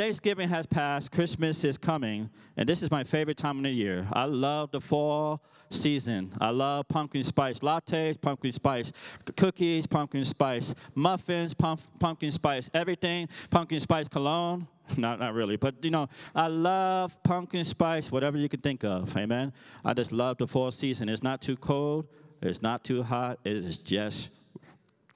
[0.00, 4.08] Thanksgiving has passed, Christmas is coming, and this is my favorite time of the year.
[4.14, 6.32] I love the fall season.
[6.40, 8.92] I love pumpkin spice lattes, pumpkin spice
[9.36, 14.66] cookies, pumpkin spice muffins, pump, pumpkin spice everything, pumpkin spice cologne.
[14.96, 19.14] Not, not really, but you know, I love pumpkin spice, whatever you can think of.
[19.18, 19.52] Amen.
[19.84, 21.10] I just love the fall season.
[21.10, 22.06] It's not too cold,
[22.40, 24.30] it's not too hot, it is just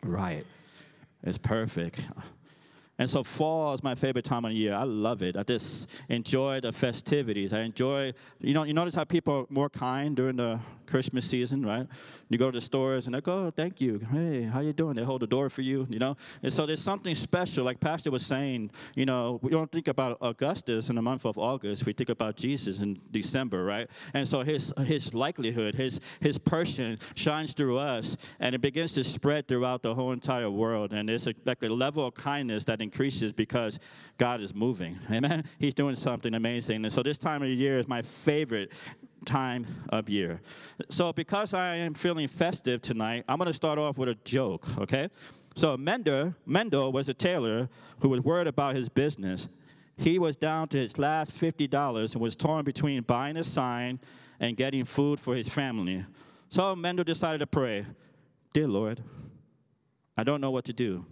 [0.03, 0.45] right.
[1.23, 2.03] It's perfect.
[2.99, 4.75] And so fall is my favorite time of the year.
[4.75, 5.37] I love it.
[5.37, 7.53] I just enjoy the festivities.
[7.53, 11.67] I enjoy, you know, you notice how people are more kind during the Christmas season,
[11.67, 11.89] right?
[12.29, 13.99] You go to the stores and they go, oh, thank you.
[13.99, 14.95] Hey, how you doing?
[14.95, 16.17] They hold the door for you, you know?
[16.43, 20.19] And so there's something special, like Pastor was saying, you know, we don't think about
[20.21, 21.87] Augustus in the month of August.
[21.87, 23.91] We think about Jesus in December, right?
[24.13, 29.03] And so his his likelihood, his his person shines through us and it begins to
[29.03, 30.93] spread throughout the whole entire world.
[30.93, 33.81] And it's a, like a level of kindness that increases because
[34.17, 34.97] God is moving.
[35.11, 35.45] Amen.
[35.59, 36.85] He's doing something amazing.
[36.85, 38.73] And so this time of year is my favorite
[39.25, 40.41] time of year.
[40.91, 44.67] So because I am feeling festive tonight, I'm going to start off with a joke,
[44.79, 45.09] okay?
[45.57, 47.69] So Mendel, Mendel was a tailor
[48.01, 49.49] who was worried about his business.
[49.97, 54.01] He was down to his last $50 and was torn between buying a sign
[54.41, 56.05] and getting food for his family.
[56.49, 57.87] So Mendel decided to pray,
[58.53, 59.03] Dear Lord,
[60.17, 61.05] I don't know what to do.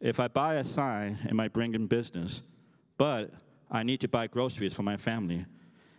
[0.00, 2.42] If I buy a sign, it might bring in business,
[2.96, 3.32] but
[3.70, 5.44] I need to buy groceries for my family.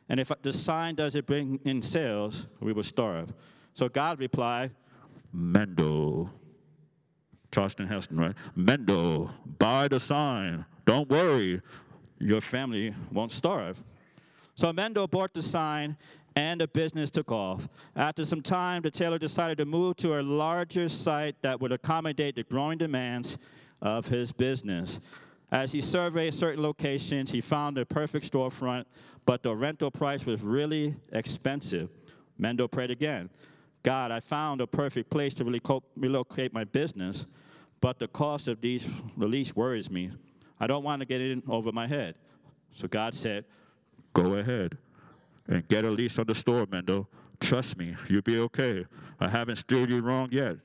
[0.08, 3.34] And if the sign doesn't bring in sales, we will starve.
[3.74, 4.72] So God replied,
[5.32, 6.32] Mendel.
[7.52, 8.36] Charleston Heston, right?
[8.56, 10.66] Mendel, buy the sign.
[10.86, 11.62] Don't worry,
[12.20, 13.84] your family won't starve.
[14.56, 15.98] So Mendel bought the sign
[16.36, 17.68] and the business took off.
[17.96, 22.36] After some time, the tailor decided to move to a larger site that would accommodate
[22.36, 23.38] the growing demands
[23.82, 25.00] of his business.
[25.52, 28.86] As he surveyed certain locations, he found the perfect storefront,
[29.26, 31.90] but the rental price was really expensive.
[32.38, 33.30] Mendel prayed again
[33.82, 35.62] God, I found a perfect place to really
[35.96, 37.26] relocate my business,
[37.80, 40.12] but the cost of these release worries me.
[40.60, 42.16] I don't want to get in over my head.
[42.74, 43.46] So God said,
[44.14, 44.78] Go ahead
[45.48, 47.08] and get a lease on the store, Mendel.
[47.40, 48.86] Trust me, you'll be okay.
[49.20, 50.58] I haven't steered you wrong yet,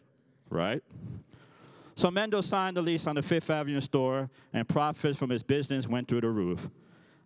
[0.51, 0.83] right?
[1.97, 5.87] So Mendel signed the lease on the Fifth Avenue store, and profits from his business
[5.87, 6.69] went through the roof.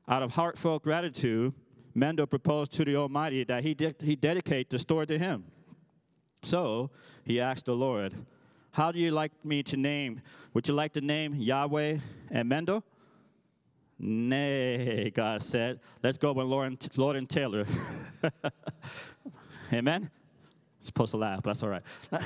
[0.06, 1.54] Out of heartfelt gratitude,
[1.94, 5.44] Mendel proposed to the Almighty that he, de- he dedicate the store to him.
[6.42, 6.90] So
[7.24, 8.14] he asked the Lord,
[8.72, 10.20] How do you like me to name?
[10.54, 11.98] Would you like to name Yahweh
[12.30, 12.84] and Mendel?
[13.98, 15.80] Nay, God said.
[16.02, 17.66] Let's go with Lord and Taylor.
[19.72, 20.08] Amen?
[20.80, 21.82] Supposed to laugh, but that's all right.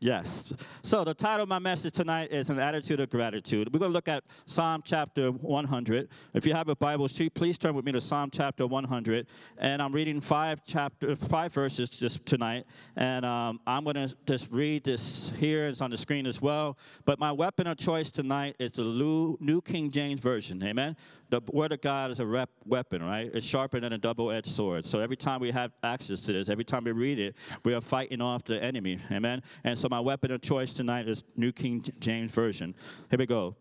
[0.00, 0.52] yes.
[0.82, 3.72] So the title of my message tonight is an attitude of gratitude.
[3.72, 6.08] We're going to look at Psalm chapter 100.
[6.34, 9.26] If you have a Bible sheet, please turn with me to Psalm chapter 100.
[9.58, 12.66] And I'm reading five chapter, five verses just tonight.
[12.96, 15.68] And um, I'm going to just read this here.
[15.68, 16.78] It's on the screen as well.
[17.04, 20.62] But my weapon of choice tonight is the New King James Version.
[20.62, 20.96] Amen
[21.28, 23.30] the word of God is a rep weapon, right?
[23.34, 24.86] It's sharper than a double-edged sword.
[24.86, 27.80] So every time we have access to this, every time we read it, we are
[27.80, 28.98] fighting off the enemy.
[29.10, 29.42] Amen.
[29.64, 32.74] And so my weapon of choice tonight is New King James Version.
[33.10, 33.56] Here we go.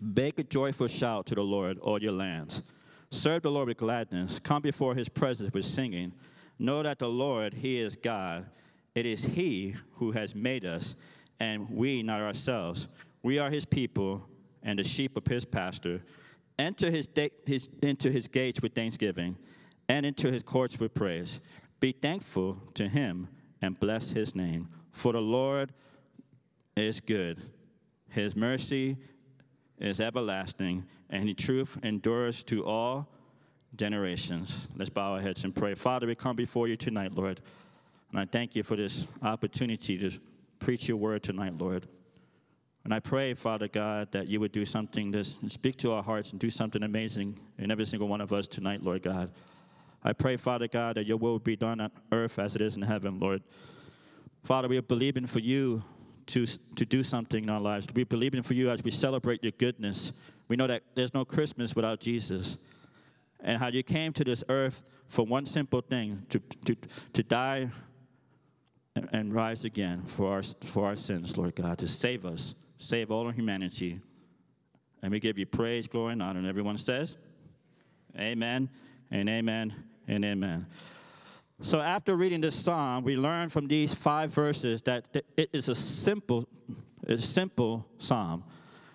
[0.00, 2.62] Make a joyful shout to the Lord, all your lands.
[3.10, 4.38] Serve the Lord with gladness.
[4.38, 6.12] Come before his presence with singing.
[6.58, 8.46] Know that the Lord, he is God.
[8.94, 10.94] It is he who has made us,
[11.40, 12.88] and we not ourselves.
[13.22, 14.26] We are his people
[14.62, 16.02] and the sheep of his pasture.
[16.58, 19.36] Enter his, da- his, into his gates with thanksgiving
[19.88, 21.40] and into his courts with praise.
[21.80, 23.28] Be thankful to him
[23.62, 24.68] and bless his name.
[24.98, 25.72] For the Lord
[26.76, 27.40] is good,
[28.10, 28.96] his mercy
[29.78, 33.08] is everlasting, and his truth endures to all
[33.76, 34.66] generations.
[34.74, 35.74] Let's bow our heads and pray.
[35.76, 37.40] Father, we come before you tonight, Lord.
[38.10, 40.18] And I thank you for this opportunity to
[40.58, 41.86] preach your word tonight, Lord.
[42.82, 46.32] And I pray, Father God, that you would do something to speak to our hearts
[46.32, 49.30] and do something amazing in every single one of us tonight, Lord God.
[50.02, 52.82] I pray, Father God, that your will be done on earth as it is in
[52.82, 53.44] heaven, Lord.
[54.48, 55.82] Father, we are believing for you
[56.24, 57.86] to, to do something in our lives.
[57.94, 60.12] We are believing for you as we celebrate your goodness.
[60.48, 62.56] We know that there's no Christmas without Jesus.
[63.40, 66.74] And how you came to this earth for one simple thing to, to,
[67.12, 67.68] to die
[68.96, 73.10] and, and rise again for our, for our sins, Lord God, to save us save
[73.10, 74.00] all of humanity.
[75.02, 76.38] And we give you praise, glory, and honor.
[76.38, 77.18] And everyone says,
[78.18, 78.70] Amen,
[79.10, 79.74] and amen,
[80.06, 80.66] and amen.
[81.60, 85.74] So after reading this psalm, we learn from these five verses that it is a
[85.74, 86.48] simple,
[87.06, 88.44] a simple psalm.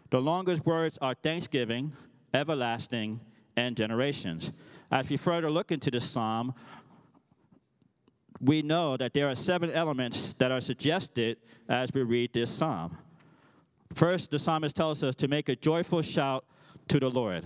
[0.10, 1.92] The longest words are thanksgiving,
[2.34, 3.20] everlasting,
[3.58, 4.52] and generations.
[4.92, 6.54] As we further look into this psalm,
[8.40, 11.38] we know that there are seven elements that are suggested
[11.68, 12.98] as we read this psalm.
[13.94, 16.46] First, the psalmist tells us to make a joyful shout
[16.88, 17.46] to the Lord.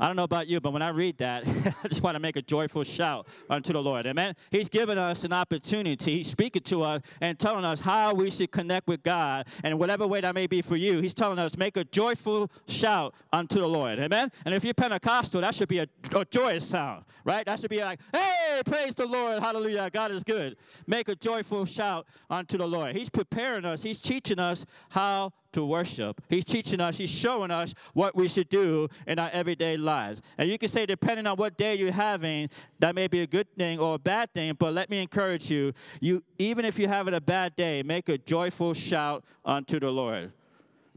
[0.00, 1.46] I don't know about you, but when I read that,
[1.84, 4.06] I just want to make a joyful shout unto the Lord.
[4.06, 4.34] Amen.
[4.50, 6.16] He's given us an opportunity.
[6.18, 9.46] He's speaking to us and telling us how we should connect with God.
[9.64, 13.14] And whatever way that may be for you, He's telling us make a joyful shout
[13.32, 13.98] unto the Lord.
[13.98, 14.30] Amen.
[14.44, 17.44] And if you're Pentecostal, that should be a, a joyous sound, right?
[17.44, 19.42] That should be like, hey, praise the Lord.
[19.42, 19.90] Hallelujah.
[19.92, 20.56] God is good.
[20.86, 22.94] Make a joyful shout unto the Lord.
[22.94, 26.20] He's preparing us, He's teaching us how to worship.
[26.28, 30.20] He's teaching us, He's showing us what we should do in our everyday lives.
[30.36, 33.52] And you can say, depending on what day you're having, that may be a good
[33.56, 37.14] thing or a bad thing, but let me encourage you, you even if you're having
[37.14, 40.32] a bad day, make a joyful shout unto the Lord.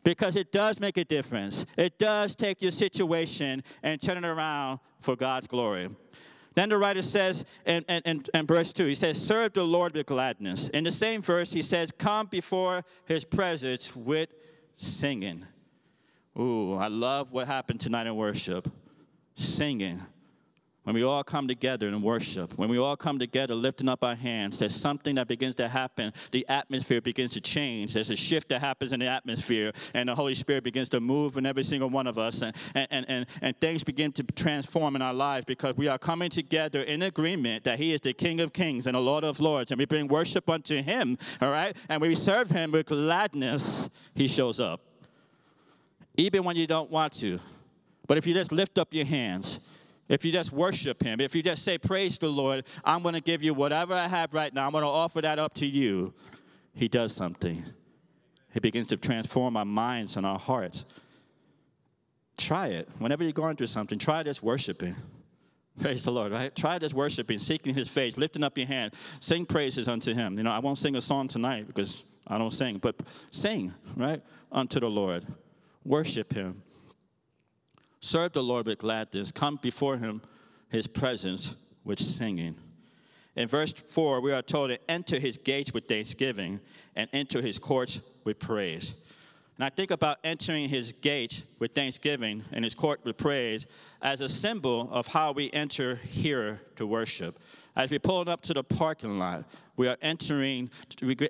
[0.03, 1.65] Because it does make a difference.
[1.77, 5.89] It does take your situation and turn it around for God's glory.
[6.53, 10.05] Then the writer says in, in, in, verse 2, he says, Serve the Lord with
[10.05, 10.67] gladness.
[10.69, 14.29] In the same verse, he says, Come before his presence with
[14.81, 15.45] singing.
[16.37, 18.71] Ooh, I love what happened tonight in worship.
[19.35, 20.01] Singing.
[20.83, 24.15] When we all come together in worship, when we all come together lifting up our
[24.15, 26.11] hands, there's something that begins to happen.
[26.31, 27.93] The atmosphere begins to change.
[27.93, 31.37] There's a shift that happens in the atmosphere, and the Holy Spirit begins to move
[31.37, 35.03] in every single one of us, and, and, and, and things begin to transform in
[35.03, 38.51] our lives because we are coming together in agreement that He is the King of
[38.51, 41.77] Kings and the Lord of Lords, and we bring worship unto Him, all right?
[41.89, 44.81] And we serve Him with gladness, He shows up.
[46.17, 47.39] Even when you don't want to.
[48.07, 49.59] But if you just lift up your hands,
[50.11, 53.21] if you just worship Him, if you just say, Praise the Lord, I'm going to
[53.21, 56.13] give you whatever I have right now, I'm going to offer that up to you,
[56.73, 57.63] He does something.
[58.53, 60.83] He begins to transform our minds and our hearts.
[62.37, 62.89] Try it.
[62.97, 64.95] Whenever you're going through something, try just worshiping.
[65.79, 66.53] Praise the Lord, right?
[66.53, 70.37] Try just worshiping, seeking His face, lifting up your hand, sing praises unto Him.
[70.37, 72.95] You know, I won't sing a song tonight because I don't sing, but
[73.31, 74.21] sing, right,
[74.51, 75.25] unto the Lord.
[75.85, 76.61] Worship Him.
[78.01, 79.31] Serve the Lord with gladness.
[79.31, 80.21] Come before him,
[80.69, 82.55] his presence, with singing.
[83.35, 86.59] In verse 4, we are told to enter his gates with thanksgiving
[86.95, 89.07] and enter his courts with praise.
[89.55, 93.67] And I think about entering his gates with thanksgiving and his court with praise
[94.01, 97.35] as a symbol of how we enter here to worship.
[97.75, 99.45] As we pull up to the parking lot,
[99.81, 100.69] we are entering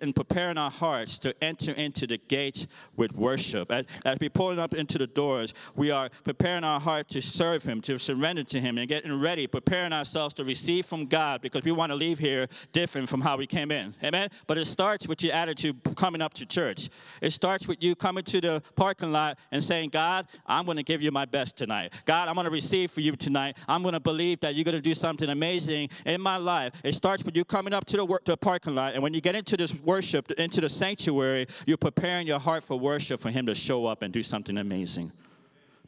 [0.01, 2.67] and preparing our hearts to enter into the gates
[2.97, 3.71] with worship.
[3.71, 7.63] As, as we pulling up into the doors, we are preparing our heart to serve
[7.63, 11.63] Him, to surrender to Him, and getting ready, preparing ourselves to receive from God because
[11.63, 13.95] we want to leave here different from how we came in.
[14.03, 14.27] Amen?
[14.47, 16.89] But it starts with your attitude coming up to church.
[17.21, 20.83] It starts with you coming to the parking lot and saying, God, I'm going to
[20.83, 21.93] give you my best tonight.
[22.03, 23.57] God, I'm going to receive for you tonight.
[23.69, 26.73] I'm going to believe that you're going to do something amazing in my life.
[26.83, 29.21] It starts with you coming up to the, work, to parking lot, and when you
[29.21, 33.45] get into this worship, into the sanctuary, you're preparing your heart for worship for Him
[33.45, 35.11] to show up and do something amazing.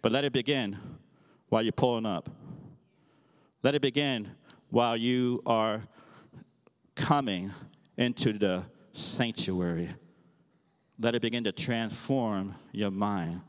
[0.02, 0.78] But let it begin
[1.50, 2.30] while you're pulling up.
[3.64, 4.32] Let it begin
[4.70, 5.84] while you are
[6.96, 7.52] coming
[7.98, 9.90] into the sanctuary.
[11.00, 13.42] Let it begin to transform your mind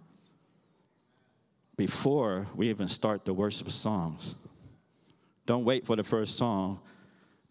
[1.76, 4.34] before we even start the worship songs.
[5.46, 6.80] Don't wait for the first song.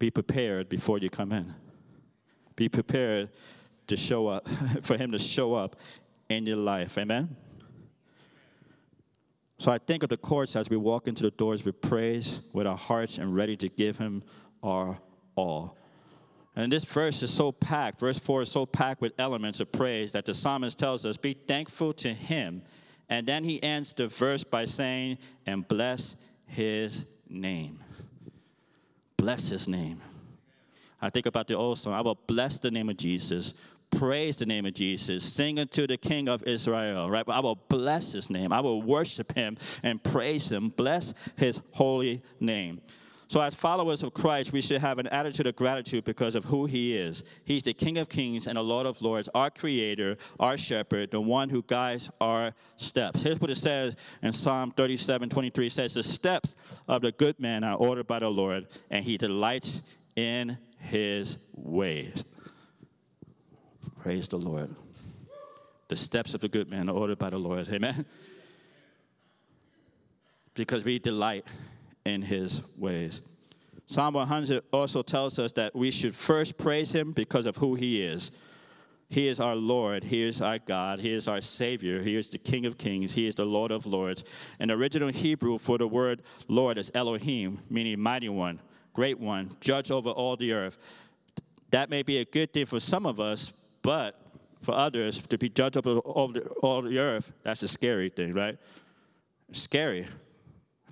[0.03, 1.55] Be prepared before you come in.
[2.57, 3.29] Be prepared
[3.87, 4.49] to show up,
[4.81, 5.77] for Him to show up
[6.27, 6.97] in your life.
[6.97, 7.33] Amen?
[9.59, 12.67] So I think of the courts as we walk into the doors with praise, with
[12.67, 14.23] our hearts, and ready to give Him
[14.61, 14.99] our
[15.35, 15.77] all.
[16.53, 20.11] And this verse is so packed, verse 4 is so packed with elements of praise
[20.11, 22.63] that the psalmist tells us, Be thankful to Him.
[23.07, 26.17] And then he ends the verse by saying, And bless
[26.49, 27.79] His name.
[29.23, 30.01] Bless his name.
[31.01, 31.93] I think about the old song.
[31.93, 33.53] I will bless the name of Jesus,
[33.89, 37.23] praise the name of Jesus, sing unto the King of Israel, right?
[37.29, 38.51] I will bless his name.
[38.51, 42.81] I will worship him and praise him, bless his holy name.
[43.33, 46.67] So, as followers of Christ, we should have an attitude of gratitude because of who
[46.67, 47.23] He is.
[47.45, 51.19] He's the King of Kings and the Lord of Lords, our Creator, our Shepherd, the
[51.19, 53.23] one who guides our steps.
[53.23, 56.55] Here's what it says in Psalm 37 23 it says, The steps
[56.87, 59.81] of the good man are ordered by the Lord, and He delights
[60.15, 62.23] in His ways.
[64.03, 64.75] Praise the Lord.
[65.87, 67.67] The steps of the good man are ordered by the Lord.
[67.69, 68.05] Amen.
[70.53, 71.47] Because we delight
[72.05, 73.21] in his ways.
[73.85, 78.01] Psalm 100 also tells us that we should first praise him because of who he
[78.01, 78.31] is.
[79.09, 80.03] He is our Lord.
[80.03, 80.99] He is our God.
[80.99, 82.01] He is our Savior.
[82.01, 83.13] He is the King of Kings.
[83.13, 84.23] He is the Lord of Lords.
[84.59, 88.59] And the original Hebrew for the word Lord is Elohim, meaning mighty one,
[88.93, 90.77] great one, judge over all the earth.
[91.69, 93.49] That may be a good thing for some of us,
[93.83, 94.15] but
[94.61, 98.33] for others, to be judge over all the, all the earth, that's a scary thing,
[98.33, 98.57] right?
[99.51, 100.07] scary.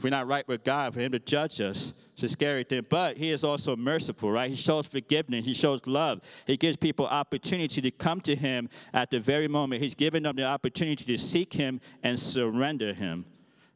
[0.01, 2.83] If we're not right with God, for Him to judge us, it's a scary thing.
[2.89, 4.49] But He is also merciful, right?
[4.49, 6.23] He shows forgiveness, He shows love.
[6.47, 9.79] He gives people opportunity to come to Him at the very moment.
[9.79, 13.25] He's given them the opportunity to seek Him and surrender Him.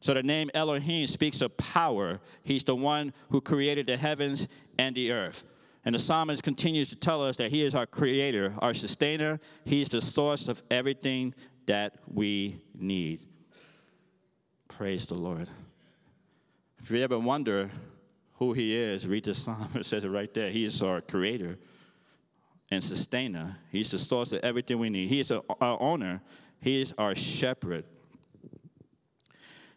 [0.00, 2.18] So the name Elohim speaks of power.
[2.42, 4.48] He's the one who created the heavens
[4.80, 5.44] and the earth.
[5.84, 9.38] And the psalmist continues to tell us that He is our creator, our sustainer.
[9.64, 13.24] He's the source of everything that we need.
[14.66, 15.48] Praise the Lord.
[16.86, 17.68] If you ever wonder
[18.34, 19.70] who He is, read the psalm.
[19.74, 20.50] It says it right there.
[20.50, 21.58] He is our creator
[22.70, 23.56] and sustainer.
[23.72, 25.08] He's the source of everything we need.
[25.08, 26.22] He is our owner.
[26.60, 27.86] He is our shepherd.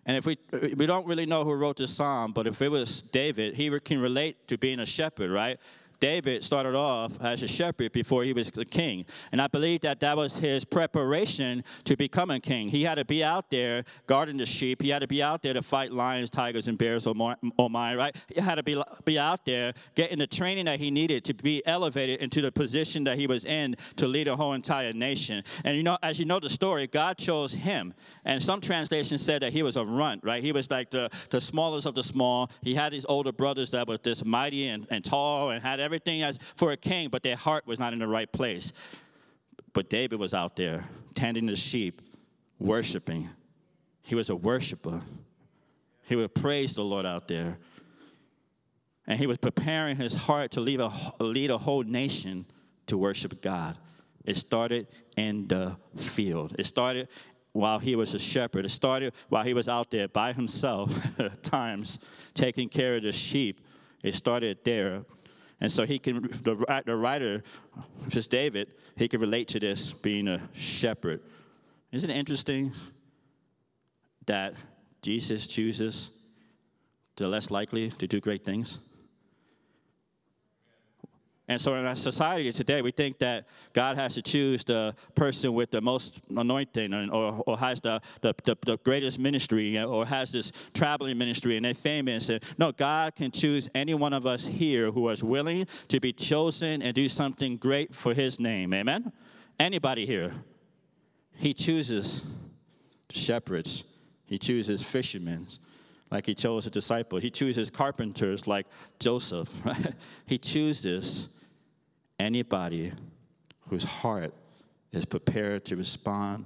[0.05, 0.37] And if we
[0.77, 3.99] we don't really know who wrote this psalm, but if it was David, he can
[3.99, 5.59] relate to being a shepherd, right?
[5.99, 9.05] David started off as a shepherd before he was a king.
[9.31, 12.69] And I believe that that was his preparation to become a king.
[12.69, 14.81] He had to be out there guarding the sheep.
[14.81, 18.15] He had to be out there to fight lions, tigers, and bears, oh my, right?
[18.33, 21.65] He had to be, be out there getting the training that he needed to be
[21.65, 25.43] elevated into the position that he was in to lead a whole entire nation.
[25.63, 27.93] And you know, as you know the story, God chose him.
[28.25, 30.41] And some translations said that he was a runt, right?
[30.41, 32.49] He was like the, the smallest of the small.
[32.61, 35.88] He had his older brothers that were this mighty and, and tall and had everything
[35.93, 38.73] as for a king, but their heart was not in the right place.
[39.73, 42.01] But David was out there tending the sheep,
[42.59, 43.29] worshiping.
[44.01, 45.01] He was a worshiper.
[46.03, 47.57] He would praise the Lord out there.
[49.05, 52.45] And he was preparing his heart to lead a, lead a whole nation
[52.87, 53.77] to worship God.
[54.25, 56.55] It started in the field.
[56.59, 57.07] It started
[57.51, 58.65] while he was a shepherd.
[58.65, 60.91] It started while he was out there by himself
[61.41, 63.61] times taking care of the sheep.
[64.03, 65.03] It started there.
[65.61, 67.43] And so he can, the, the writer,
[68.07, 71.21] just David, he can relate to this being a shepherd.
[71.91, 72.71] Isn't it interesting
[74.25, 74.53] that
[75.01, 76.23] Jesus chooses
[77.15, 78.79] the less likely to do great things?
[81.49, 85.51] And so in our society today, we think that God has to choose the person
[85.55, 90.31] with the most anointing or, or has the, the, the, the greatest ministry or has
[90.31, 92.29] this traveling ministry and they're famous.
[92.29, 96.13] And no, God can choose any one of us here who is willing to be
[96.13, 98.71] chosen and do something great for his name.
[98.71, 99.11] Amen?
[99.59, 100.31] Anybody here.
[101.35, 102.23] He chooses
[103.09, 103.85] shepherds.
[104.27, 105.47] He chooses fishermen
[106.11, 107.17] like he chose a disciple.
[107.17, 108.67] He chooses carpenters like
[108.99, 109.49] Joseph.
[109.65, 109.93] Right?
[110.27, 111.38] He chooses
[112.19, 112.91] anybody
[113.69, 114.33] whose heart
[114.91, 116.45] is prepared to respond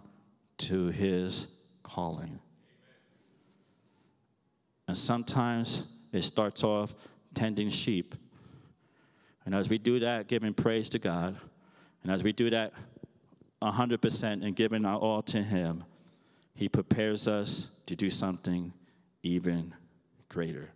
[0.57, 1.47] to his
[1.81, 2.39] calling.
[4.87, 6.93] And sometimes it starts off
[7.33, 8.15] tending sheep.
[9.45, 11.35] And as we do that, giving praise to God,
[12.03, 12.73] and as we do that
[13.61, 15.83] 100% and giving our all to Him,
[16.53, 18.73] He prepares us to do something
[19.23, 19.73] even
[20.29, 20.69] greater.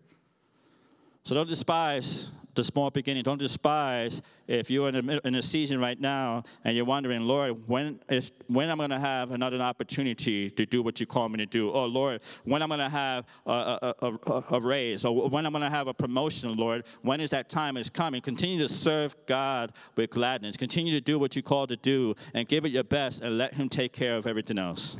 [1.23, 3.23] So don't despise the small beginning.
[3.23, 7.67] Don't despise if you're in a, in a season right now and you're wondering, Lord,
[7.67, 11.37] when is when I'm going to have another opportunity to do what you call me
[11.37, 11.71] to do?
[11.71, 15.53] Oh, Lord, when I'm going to have a, a, a, a raise or when I'm
[15.53, 18.19] going to have a promotion, Lord, when is that time is coming?
[18.21, 20.57] Continue to serve God with gladness.
[20.57, 23.53] Continue to do what you called to do and give it your best and let
[23.53, 24.97] Him take care of everything else.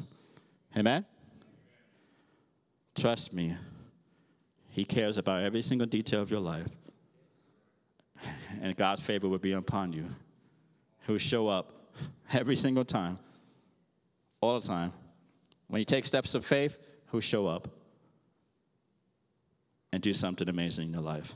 [0.77, 1.05] Amen?
[2.95, 3.55] Trust me.
[4.69, 6.67] He cares about every single detail of your life
[8.61, 10.05] and God's favor will be upon you.
[11.05, 11.71] He show up
[12.33, 13.17] every single time,
[14.41, 14.91] all the time.
[15.67, 16.77] When you take steps of faith,
[17.11, 17.67] he'll show up
[19.91, 21.33] and do something amazing in your life.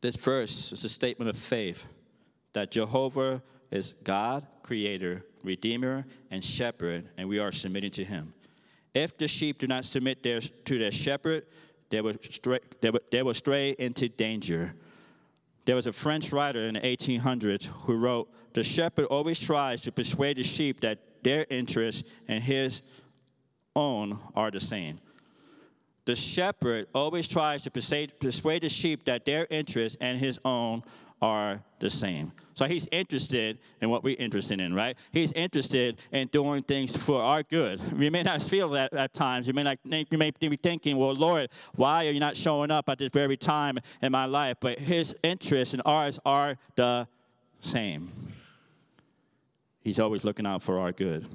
[0.00, 1.84] This verse is a statement of faith
[2.52, 8.32] that Jehovah is God, creator, redeemer, and shepherd, and we are submitting to him.
[8.94, 11.46] If the sheep do not submit their, to their shepherd,
[11.90, 14.74] they will, stray, they, will, they will stray into danger.
[15.64, 19.92] There was a French writer in the 1800s who wrote, The shepherd always tries to
[19.92, 22.82] persuade the sheep that their interests and his
[23.76, 25.00] own are the same.
[26.06, 30.82] The shepherd always tries to persuade, persuade the sheep that their interests and his own
[31.20, 32.32] are the same.
[32.54, 34.98] So he's interested in what we're interested in, right?
[35.12, 37.80] He's interested in doing things for our good.
[37.98, 39.46] We may not feel that at times.
[39.46, 42.88] You may not you may be thinking, well, Lord, why are you not showing up
[42.88, 44.56] at this very time in my life?
[44.60, 47.06] But his interests and ours are the
[47.60, 48.10] same.
[49.80, 51.26] He's always looking out for our good.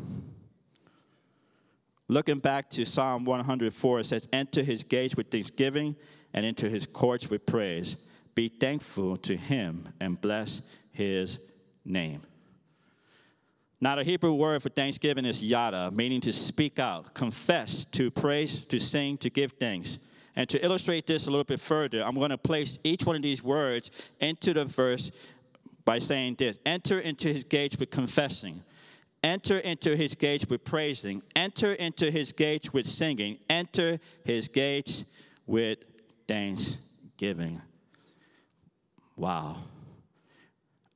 [2.08, 5.96] Looking back to Psalm 104, it says, Enter his gates with thanksgiving
[6.34, 7.98] and into his courts with praise.
[8.36, 10.62] Be thankful to him and bless
[10.92, 11.52] his
[11.86, 12.22] name.
[13.80, 18.62] Now, the Hebrew word for thanksgiving is yada, meaning to speak out, confess, to praise,
[18.62, 20.00] to sing, to give thanks.
[20.36, 23.22] And to illustrate this a little bit further, I'm going to place each one of
[23.22, 25.12] these words into the verse
[25.86, 28.62] by saying this Enter into his gates with confessing.
[29.22, 31.22] Enter into his gates with praising.
[31.36, 33.38] Enter into his gates with singing.
[33.50, 35.06] Enter his gates
[35.46, 35.80] with
[36.28, 37.62] thanksgiving.
[39.16, 39.58] Wow.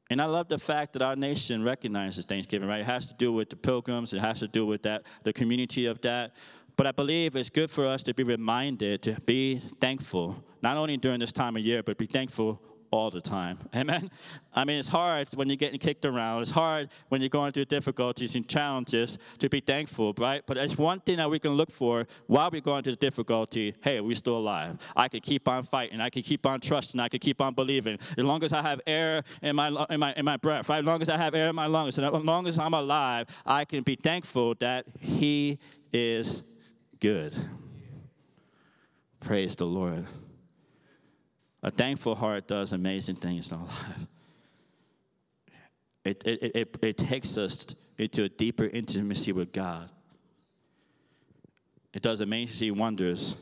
[0.10, 2.80] And I love the fact that our nation recognizes Thanksgiving, right?
[2.80, 5.86] It has to do with the pilgrims, it has to do with that, the community
[5.86, 6.36] of that.
[6.78, 10.96] But I believe it's good for us to be reminded to be thankful, not only
[10.96, 13.58] during this time of year, but be thankful all the time.
[13.76, 14.10] Amen?
[14.54, 16.42] I mean, it's hard when you're getting kicked around.
[16.42, 20.44] It's hard when you're going through difficulties and challenges to be thankful, right?
[20.46, 23.76] But it's one thing that we can look for while we're going through the difficulty.
[23.82, 24.78] Hey, we're still alive.
[24.96, 26.02] I can keep on fighting.
[26.02, 27.00] I can keep on trusting.
[27.00, 27.98] I can keep on believing.
[28.18, 30.80] As long as I have air in my, in my, in my breath, right?
[30.80, 33.28] As long as I have air in my lungs, and as long as I'm alive,
[33.46, 35.60] I can be thankful that He
[35.94, 36.44] is
[37.00, 37.36] good.
[39.20, 40.06] Praise the Lord.
[41.64, 44.08] A thankful heart does amazing things in our life.
[46.06, 49.92] It, it, it, it takes us into a deeper intimacy with God.
[51.94, 53.36] It does amazing wonders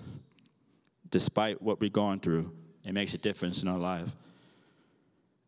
[1.12, 2.51] despite what we're going through.
[2.86, 4.15] It makes a difference in our life.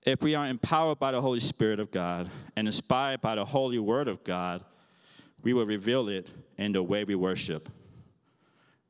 [0.05, 3.79] If we are empowered by the Holy Spirit of God and inspired by the Holy
[3.79, 4.63] Word of God,
[5.43, 7.67] we will reveal it in the way we worship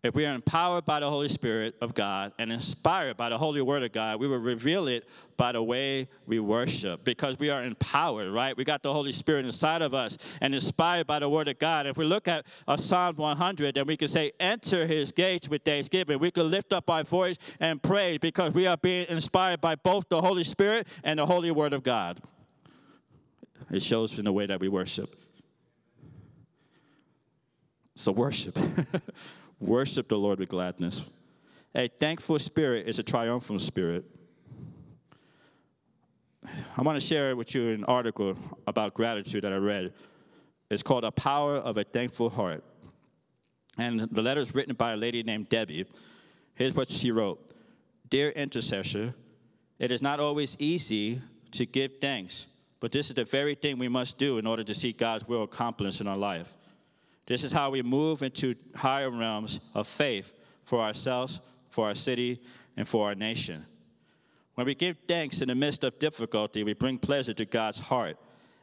[0.04, 3.62] if we are empowered by the Holy Spirit of God and inspired by the Holy
[3.62, 5.06] Word of God, we will reveal it
[5.38, 8.56] by the way we worship because we are empowered, right?
[8.56, 11.88] We got the Holy Spirit inside of us and inspired by the Word of God.
[11.88, 15.64] If we look at uh, Psalm 100, then we can say, Enter his gates with
[15.64, 16.20] thanksgiving.
[16.20, 20.08] We can lift up our voice and pray because we are being inspired by both
[20.10, 22.22] the Holy Spirit and the Holy Word of God.
[23.72, 25.10] It shows in the way that we worship.
[27.96, 28.56] So, worship.
[29.60, 31.10] Worship the Lord with gladness.
[31.74, 34.06] A thankful spirit is a triumphant spirit.
[36.78, 39.94] I want to share with you an article about gratitude that I read.
[40.70, 42.64] It's called A Power of a Thankful Heart.
[43.78, 45.86] And the letter is written by a lady named Debbie.
[46.56, 47.40] Here's what she wrote
[48.10, 49.14] Dear intercessor,
[49.80, 52.48] it is not always easy to give thanks,
[52.80, 55.44] but this is the very thing we must do in order to see God's will
[55.44, 56.56] accomplished in our life.
[57.28, 60.34] This is how we move into higher realms of faith
[60.66, 62.42] for ourselves, for our city,
[62.76, 63.64] and for our nation.
[64.56, 68.18] When we give thanks in the midst of difficulty, we bring pleasure to God's heart,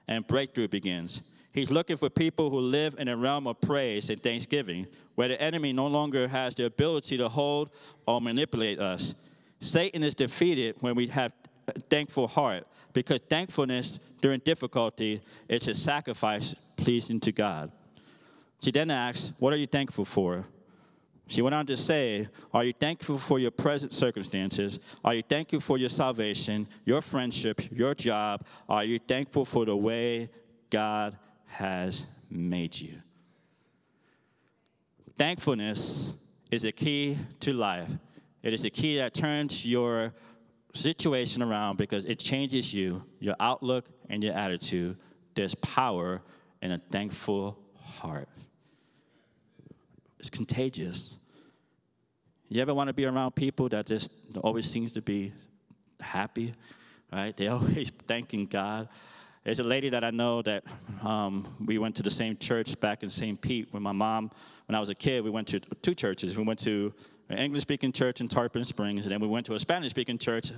[0.08, 1.28] and breakthrough begins.
[1.52, 5.40] He's looking for people who live in a realm of praise and thanksgiving, where the
[5.40, 7.70] enemy no longer has the ability to hold
[8.06, 9.14] or manipulate us.
[9.60, 11.32] Satan is defeated when we have
[11.68, 17.70] a thankful heart, because thankfulness during difficulty is a sacrifice pleasing to God.
[18.60, 20.44] She then asks, What are you thankful for?
[21.26, 24.78] She went on to say, Are you thankful for your present circumstances?
[25.04, 28.46] Are you thankful for your salvation, your friendship, your job?
[28.68, 30.28] Are you thankful for the way
[30.70, 32.94] God has made you?
[35.16, 36.14] Thankfulness
[36.50, 37.90] is a key to life.
[38.42, 40.12] It is a key that turns your
[40.74, 44.98] situation around because it changes you, your outlook, and your attitude.
[45.34, 46.20] There's power
[46.60, 47.58] in a thankful
[48.04, 48.28] heart.
[50.18, 51.16] It's contagious.
[52.50, 54.12] You ever want to be around people that just
[54.42, 55.32] always seems to be
[56.00, 56.52] happy,
[57.10, 57.34] right?
[57.34, 58.88] They always thanking God.
[59.42, 60.64] There's a lady that I know that
[61.02, 63.40] um, we went to the same church back in St.
[63.40, 63.68] Pete.
[63.70, 64.30] When my mom,
[64.66, 66.36] when I was a kid, we went to two churches.
[66.36, 66.92] We went to
[67.28, 70.18] an English speaking church in Tarpon Springs, and then we went to a Spanish speaking
[70.18, 70.52] church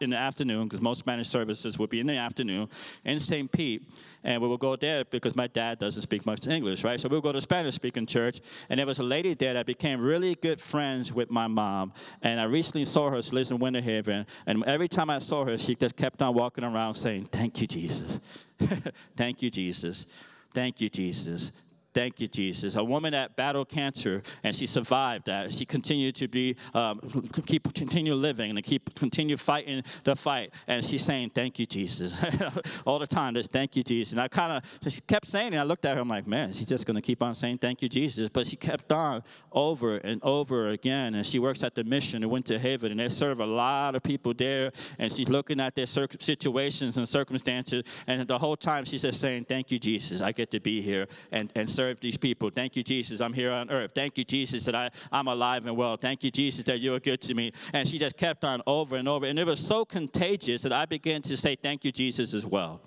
[0.00, 2.68] in the afternoon, because most Spanish services would be in the afternoon
[3.04, 3.50] in St.
[3.50, 3.82] Pete.
[4.22, 7.00] And we would go there because my dad doesn't speak much English, right?
[7.00, 9.66] So we would go to Spanish speaking church, and there was a lady there that
[9.66, 11.92] became really good friends with my mom.
[12.22, 15.44] And I recently saw her, she lives in Winter Haven, and every time I saw
[15.44, 18.20] her, she just kept on walking around saying, Thank you, Jesus.
[19.16, 20.06] Thank you, Jesus.
[20.54, 21.61] Thank you, Jesus.
[21.94, 22.76] Thank you, Jesus.
[22.76, 25.52] A woman that battled cancer and she survived that.
[25.52, 27.00] She continued to be, um,
[27.46, 30.54] keep continue living and keep continue fighting the fight.
[30.66, 32.24] And she's saying, "Thank you, Jesus,"
[32.86, 33.34] all the time.
[33.34, 34.12] Just thank you, Jesus.
[34.12, 35.58] And I kind of just kept saying it.
[35.58, 36.00] I looked at her.
[36.00, 38.90] I'm like, man, she's just gonna keep on saying, "Thank you, Jesus." But she kept
[38.90, 41.14] on over and over again.
[41.14, 44.02] And she works at the mission in Winter Haven, and they serve a lot of
[44.02, 44.72] people there.
[44.98, 47.84] And she's looking at their situations and circumstances.
[48.06, 50.22] And the whole time she's just saying, "Thank you, Jesus.
[50.22, 52.48] I get to be here and and serve." Serve these people.
[52.48, 53.90] Thank you, Jesus, I'm here on earth.
[53.92, 55.96] Thank you, Jesus, that I, I'm alive and well.
[55.96, 57.50] Thank you, Jesus, that you're good to me.
[57.72, 59.26] And she just kept on over and over.
[59.26, 62.80] And it was so contagious that I began to say, Thank you, Jesus, as well.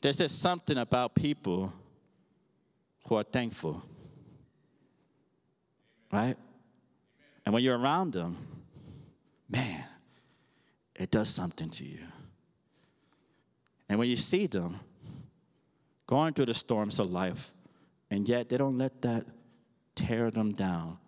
[0.00, 1.72] There's just something about people
[3.06, 3.80] who are thankful.
[6.12, 6.36] Right?
[7.46, 8.36] And when you're around them,
[9.48, 9.84] man,
[10.96, 12.00] it does something to you.
[13.88, 14.80] And when you see them,
[16.06, 17.50] going through the storms of life,
[18.10, 19.24] and yet they don't let that
[19.94, 20.98] tear them down.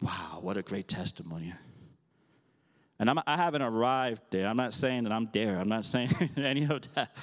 [0.00, 1.54] Wow, what a great testimony.
[2.98, 4.46] And I'm, I have not arrived there.
[4.46, 5.58] I'm not saying that I'm there.
[5.58, 7.14] I'm not saying any of that.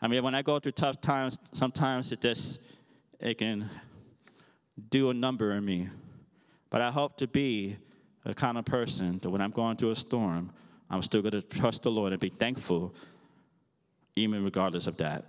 [0.00, 2.60] I mean, when I go through tough times, sometimes it just
[3.18, 3.68] it can
[4.90, 5.88] do a number on me.
[6.70, 7.76] But I hope to be
[8.24, 10.50] a kind of person that when I'm going through a storm,
[10.90, 12.94] I'm still going to trust the Lord and be thankful
[14.16, 15.24] even regardless of that.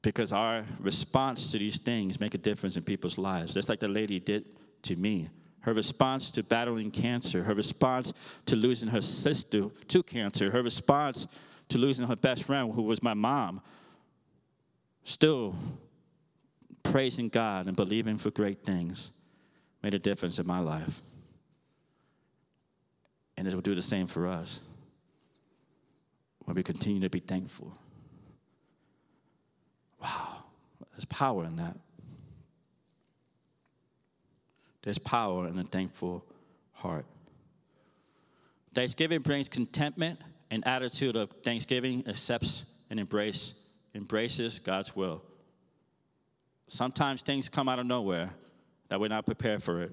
[0.00, 3.88] Because our response to these things make a difference in people's lives, just like the
[3.88, 4.44] lady did
[4.82, 5.28] to me.
[5.60, 8.12] Her response to battling cancer, her response
[8.46, 11.26] to losing her sister to cancer, her response
[11.68, 13.60] to losing her best friend, who was my mom,
[15.04, 15.54] still
[16.82, 19.10] praising God and believing for great things
[19.82, 21.00] made a difference in my life.
[23.36, 24.60] And it will do the same for us
[26.44, 27.76] when we continue to be thankful.
[30.00, 30.44] Wow,
[30.92, 31.76] there's power in that.
[34.82, 36.24] There's power in a thankful
[36.72, 37.06] heart.
[38.74, 43.54] Thanksgiving brings contentment, an attitude of thanksgiving accepts and embrace,
[43.94, 45.22] embraces God's will.
[46.68, 48.30] Sometimes things come out of nowhere
[48.88, 49.92] that we're not prepared for it.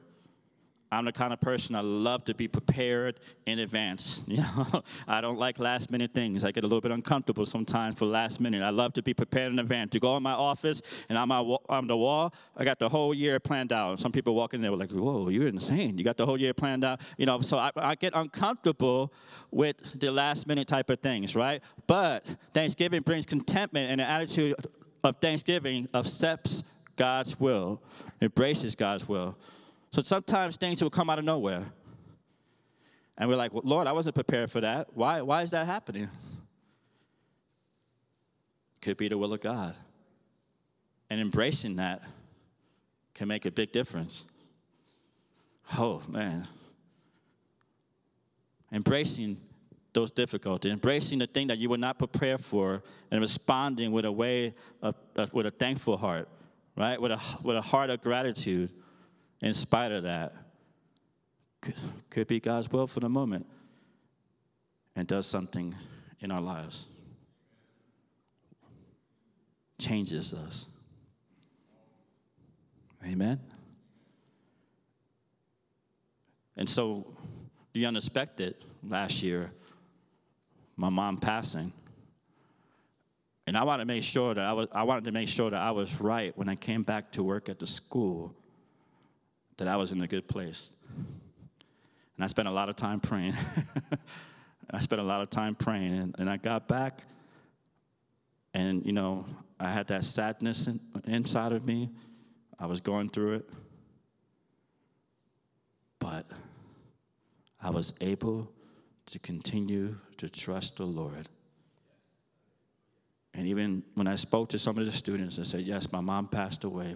[0.92, 4.24] I'm the kind of person I love to be prepared in advance.
[4.30, 6.46] You know, I don't like last minute things.
[6.46, 8.62] I get a little bit uncomfortable sometimes for last minute.
[8.62, 9.92] I love to be prepared in advance.
[9.92, 13.40] To go in my office and I'm on the wall, I got the whole year
[13.40, 14.00] planned out.
[14.00, 15.98] Some people walk in there like, "Whoa, you're insane!
[15.98, 19.12] You got the whole year planned out." You know, so I, I get uncomfortable
[19.52, 21.64] with the last minute type of things, right?
[21.88, 24.56] But Thanksgiving brings contentment and an attitude
[25.04, 26.64] of Thanksgiving accepts
[26.96, 27.82] God's will,
[28.22, 29.38] embraces God's will.
[29.92, 31.64] So sometimes things will come out of nowhere.
[33.18, 34.88] And we're like, Lord, I wasn't prepared for that.
[34.94, 36.08] Why, why is that happening?
[38.82, 39.76] Could be the will of God.
[41.10, 42.04] And embracing that
[43.14, 44.26] can make a big difference.
[45.78, 46.48] Oh, man.
[48.72, 49.38] Embracing
[49.92, 54.12] those difficulties, embracing the thing that you were not prepared for, and responding with a
[54.12, 54.96] way of,
[55.34, 56.30] with a thankful heart,
[56.78, 57.02] right?
[57.02, 58.70] With a, with a heart of gratitude
[59.42, 60.34] in spite of that,
[61.62, 61.76] could,
[62.10, 63.46] could be God's will for the moment
[64.96, 65.76] and does something
[66.20, 66.88] in our lives.
[69.78, 70.66] Changes us.
[73.06, 73.40] Amen?
[76.58, 77.08] And so,
[77.72, 79.52] the unexpected last year,
[80.76, 81.72] my mom passing.
[83.48, 85.62] And I wanted to make sure that I was I wanted to make sure that
[85.62, 88.36] I was right when I came back to work at the school
[89.60, 90.74] that I was in a good place.
[92.16, 93.34] And I spent a lot of time praying.
[94.72, 95.94] I spent a lot of time praying.
[95.94, 97.02] And, and, I got back,
[98.54, 99.26] and, you know,
[99.60, 101.90] I had that sadness in, inside of me.
[102.58, 103.50] I was going through it.
[106.00, 106.26] But
[107.62, 108.50] I was able
[109.08, 111.28] to continue to trust the Lord.
[113.34, 116.28] And even when I spoke to some of the students, I said, Yes, my mom
[116.30, 116.96] passed away,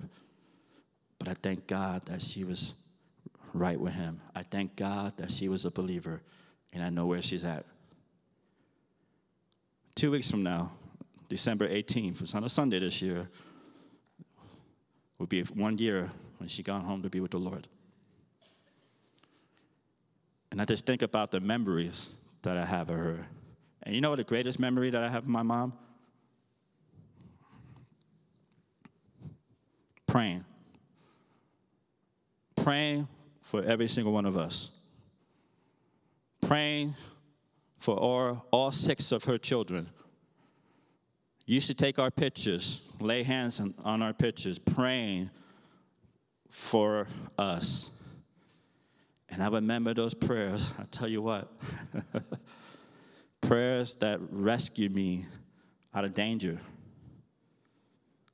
[1.23, 2.73] but I thank God that she was
[3.53, 4.19] right with Him.
[4.35, 6.21] I thank God that she was a believer,
[6.73, 7.63] and I know where she's at.
[9.95, 10.71] Two weeks from now,
[11.29, 13.29] December 18th, it's on a Sunday this year,
[15.17, 17.69] will be one year when she got home to be with the Lord.
[20.51, 23.25] And I just think about the memories that I have of her.
[23.83, 25.71] And you know what the greatest memory that I have of my mom?
[30.05, 30.43] Praying
[32.63, 33.07] praying
[33.41, 34.71] for every single one of us,
[36.41, 36.95] praying
[37.77, 39.85] for all, all six of her children.
[41.45, 45.29] used to take our pictures, lay hands on, on our pictures, praying
[46.49, 47.05] for
[47.37, 47.91] us.
[49.27, 50.73] And I remember those prayers.
[50.79, 51.51] I tell you what,
[53.41, 55.25] prayers that rescued me
[55.93, 56.57] out of danger.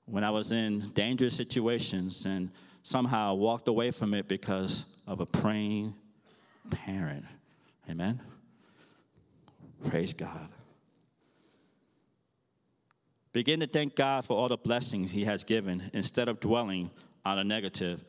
[0.06, 2.52] When I was in dangerous situations and
[2.90, 5.94] somehow walked away from it because of a praying
[6.72, 7.24] parent.
[7.88, 8.20] Amen?
[9.88, 10.50] Praise God.
[13.32, 16.90] Begin to thank God for all the blessings He has given instead of dwelling
[17.24, 18.04] on the negative.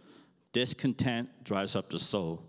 [0.54, 2.42] Discontent drives up the soul.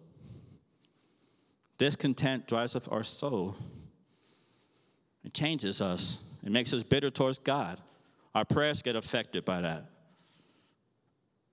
[1.78, 3.58] Discontent drives up our soul.
[5.26, 7.82] It changes us, it makes us bitter towards God.
[8.34, 9.91] Our prayers get affected by that.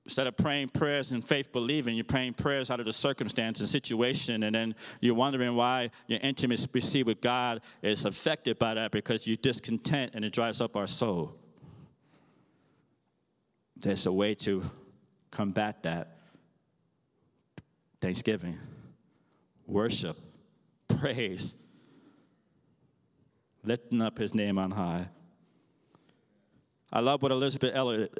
[0.08, 3.68] Instead of praying prayers in faith believing, you're praying prayers out of the circumstance and
[3.68, 9.26] situation, and then you're wondering why your intimacy with God is affected by that because
[9.26, 11.36] you're discontent and it drives up our soul.
[13.76, 14.62] There's a way to
[15.30, 16.16] combat that
[18.00, 18.58] thanksgiving,
[19.66, 20.16] worship,
[20.88, 21.54] praise,
[23.62, 25.08] lifting up his name on high.
[26.92, 27.74] I love what Elisabeth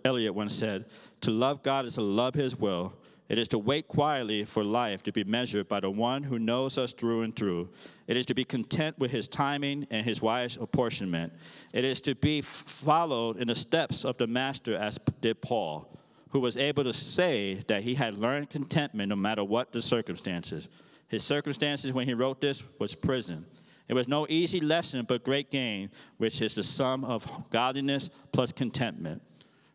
[0.05, 0.85] Elliot once said
[1.23, 2.95] To love God is to love His will.
[3.29, 6.79] It is to wait quietly for life to be measured by the one who knows
[6.79, 7.69] us through and through.
[8.07, 11.35] It is to be content with his timing and his wise apportionment.
[11.75, 15.99] It is to be followed in the steps of the Master, as did Paul,
[16.31, 20.71] who was able to say that he had learned contentment no matter what the circumstances.
[21.09, 23.45] His circumstances when he wrote this was prison.
[23.89, 28.53] It was no easy lesson, but great gain, which is the sum of godliness plus
[28.53, 29.23] contentment.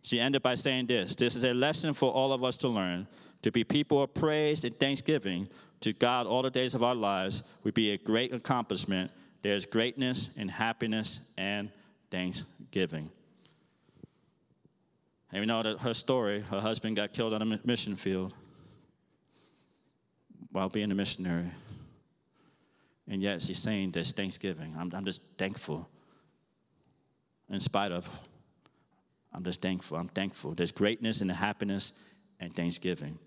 [0.04, 3.08] She ended by saying this This is a lesson for all of us to learn.
[3.42, 5.50] To be people of praise and thanksgiving
[5.82, 9.12] to God all the days of our lives would be a great accomplishment.
[9.42, 11.70] There's greatness in happiness and
[12.10, 13.10] thanksgiving.
[15.34, 18.34] And we know that her story her husband got killed on a mission field
[20.52, 21.50] while being a missionary.
[23.08, 24.76] And yet she's saying this Thanksgiving.
[24.78, 25.90] I'm, I'm just thankful.
[27.50, 28.08] In spite of,
[29.34, 29.98] I'm just thankful.
[29.98, 30.54] I'm thankful.
[30.54, 32.02] There's greatness and happiness
[32.40, 33.20] and thanksgiving.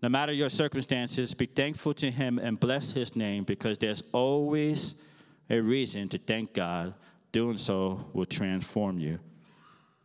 [0.00, 5.02] No matter your circumstances, be thankful to Him and bless His name because there's always
[5.50, 6.94] a reason to thank God.
[7.32, 9.18] Doing so will transform you.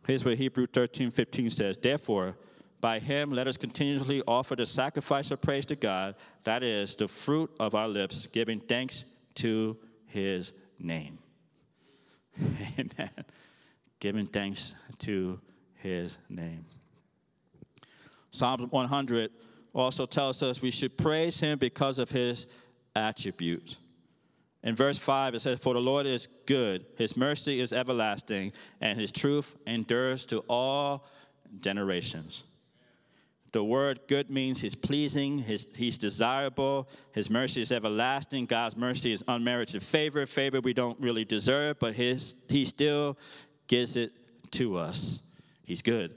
[0.06, 2.36] Here's what Hebrew 13 15 says Therefore,
[2.84, 7.08] by him, let us continually offer the sacrifice of praise to God, that is, the
[7.08, 11.18] fruit of our lips, giving thanks to his name.
[12.78, 13.10] Amen.
[14.00, 15.40] Giving thanks to
[15.76, 16.66] his name.
[18.30, 19.30] Psalm 100
[19.72, 22.46] also tells us we should praise him because of his
[22.94, 23.78] attributes.
[24.62, 29.00] In verse 5, it says, For the Lord is good, his mercy is everlasting, and
[29.00, 31.06] his truth endures to all
[31.60, 32.42] generations.
[33.54, 39.12] The word good means he's pleasing, his, he's desirable, his mercy is everlasting, God's mercy
[39.12, 43.16] is unmerited favor, favor we don't really deserve, but his, he still
[43.68, 44.10] gives it
[44.50, 45.24] to us.
[45.64, 46.16] He's good.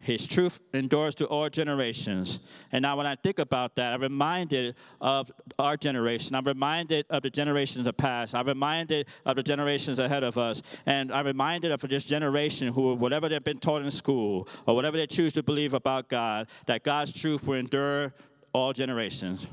[0.00, 2.46] His truth endures to all generations.
[2.70, 6.36] And now, when I think about that, I'm reminded of our generation.
[6.36, 8.34] I'm reminded of the generations of past.
[8.34, 10.62] I'm reminded of the generations ahead of us.
[10.86, 14.96] And I'm reminded of this generation who, whatever they've been taught in school or whatever
[14.96, 18.14] they choose to believe about God, that God's truth will endure
[18.52, 19.48] all generations.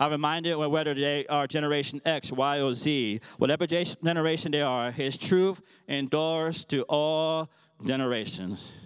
[0.00, 5.16] I'm reminded whether they are Generation X, Y, or Z, whatever generation they are, His
[5.16, 7.48] truth endures to all
[7.86, 8.83] generations.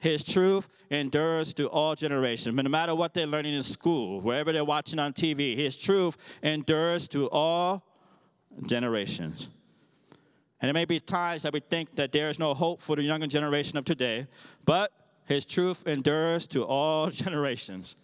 [0.00, 2.56] His truth endures to all generations.
[2.56, 7.06] No matter what they're learning in school, wherever they're watching on TV, His truth endures
[7.08, 7.84] to all
[8.66, 9.48] generations.
[10.60, 13.02] And there may be times that we think that there is no hope for the
[13.02, 14.26] younger generation of today,
[14.64, 14.90] but
[15.26, 17.96] His truth endures to all generations.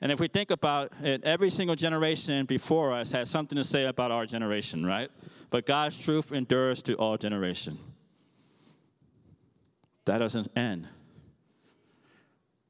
[0.00, 3.86] And if we think about it, every single generation before us has something to say
[3.86, 5.10] about our generation, right?
[5.50, 7.78] But God's truth endures to all generations.
[10.04, 10.86] That doesn't end.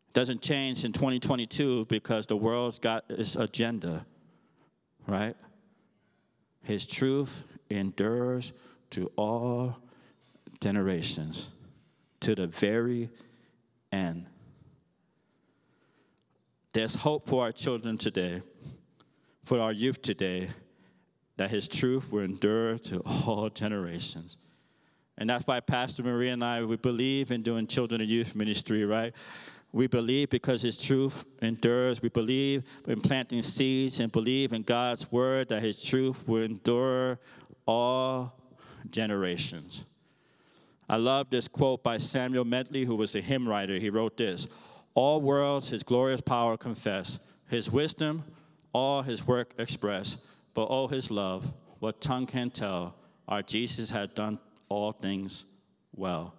[0.09, 4.07] It doesn't change in 2022 because the world's got its agenda,
[5.07, 5.37] right?
[6.63, 8.53] His truth endures
[8.91, 9.77] to all
[10.61, 11.49] generations,
[12.21, 13.11] to the very
[13.91, 14.27] end.
[16.73, 18.43] There's hope for our children today,
[19.45, 20.49] for our youth today,
[21.37, 24.39] that His truth will endure to all generations.
[25.17, 28.85] And that's why Pastor Maria and I, we believe in doing children and youth ministry,
[28.85, 29.15] right?
[29.73, 32.03] We believe because His truth endures.
[32.03, 37.19] We believe in planting seeds and believe in God's word that His truth will endure
[37.67, 38.35] all
[38.91, 39.85] generations.
[40.89, 43.79] I love this quote by Samuel Medley, who was the hymn writer.
[43.79, 44.47] He wrote this
[44.95, 48.25] All worlds his glorious power confess, his wisdom,
[48.73, 52.95] all his work express, but oh, his love, what tongue can tell,
[53.27, 55.45] our Jesus had done all things
[55.95, 56.35] well.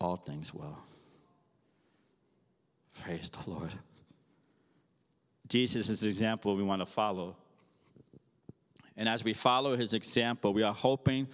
[0.00, 0.84] All things well.
[3.02, 3.72] Praise the Lord.
[5.48, 7.36] Jesus is the example we want to follow.
[8.96, 11.26] And as we follow his example, we are hoping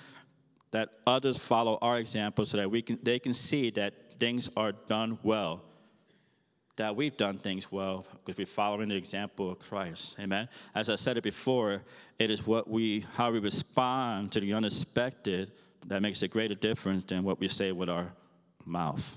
[0.71, 4.73] that others follow our example so that we can, they can see that things are
[4.73, 5.63] done well,
[6.77, 10.19] that we've done things well because we're following the example of Christ.
[10.21, 10.49] Amen.
[10.75, 11.83] As I said it before,
[12.19, 15.53] it is what we how we respond to the unexpected
[15.87, 18.13] that makes a greater difference than what we say with our
[18.65, 19.17] mouth.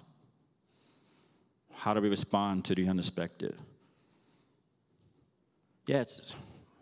[1.74, 3.56] How do we respond to the unexpected?
[5.86, 6.36] Yes,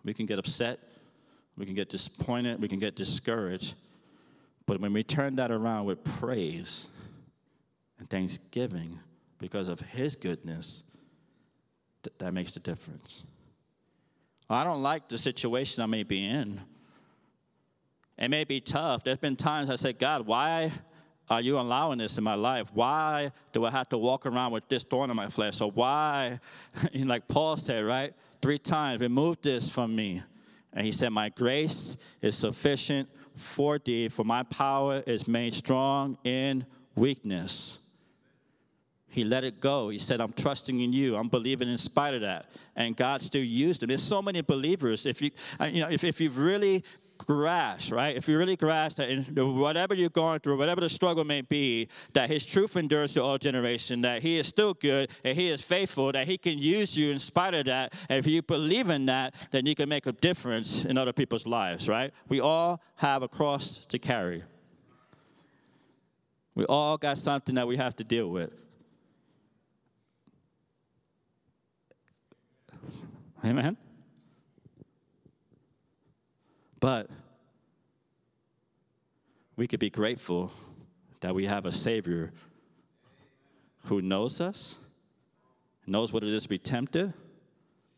[0.03, 0.79] we can get upset,
[1.57, 3.75] we can get disappointed, we can get discouraged.
[4.65, 6.87] But when we turn that around with praise
[7.99, 8.99] and thanksgiving
[9.39, 10.83] because of His goodness,
[12.03, 13.23] th- that makes the difference.
[14.49, 16.59] I don't like the situation I may be in.
[18.17, 19.03] It may be tough.
[19.03, 20.71] There's been times I said, God, why
[21.29, 22.69] are you allowing this in my life?
[22.73, 25.61] Why do I have to walk around with this thorn in my flesh?
[25.61, 26.39] Or why,
[26.95, 28.13] like Paul said, right?
[28.41, 30.23] Three times, remove this from me.
[30.73, 36.17] And he said, My grace is sufficient for thee, for my power is made strong
[36.23, 37.79] in weakness.
[39.09, 39.89] He let it go.
[39.89, 41.15] He said, I'm trusting in you.
[41.15, 42.49] I'm believing in spite of that.
[42.75, 43.87] And God still used him.
[43.87, 45.05] There's so many believers.
[45.05, 46.83] If you, uh, you know, if, if you've really
[47.17, 48.15] grasp, right?
[48.15, 52.29] If you really grasp that whatever you're going through, whatever the struggle may be, that
[52.29, 56.11] His truth endures to all generation, that He is still good and He is faithful,
[56.11, 57.93] that He can use you in spite of that.
[58.09, 61.47] And if you believe in that, then you can make a difference in other people's
[61.47, 62.13] lives, right?
[62.29, 64.43] We all have a cross to carry.
[66.55, 68.66] We all got something that we have to deal with.
[73.47, 73.77] Amen.
[76.81, 77.09] But
[79.55, 80.51] we could be grateful
[81.21, 82.33] that we have a Savior
[83.85, 84.79] who knows us,
[85.85, 87.13] knows what it is to be tempted,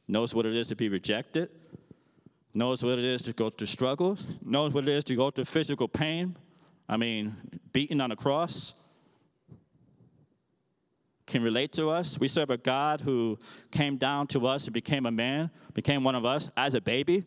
[0.08, 1.50] knows what it is to be rejected,
[2.54, 5.46] knows what it is to go through struggles, knows what it is to go through
[5.46, 6.38] physical pain.
[6.88, 7.36] I mean,
[7.74, 8.76] beaten on a cross.
[11.30, 12.20] Can relate to us.
[12.20, 13.38] We serve a God who
[13.72, 17.26] came down to us and became a man, became one of us as a baby,